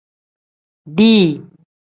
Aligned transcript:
Dii. 0.97 1.29